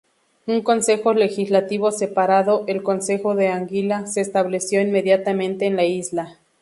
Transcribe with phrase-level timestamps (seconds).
[0.47, 6.39] Un consejo legislativo separado, el Consejo de Anguila, se estableció inmediatamente en la isla.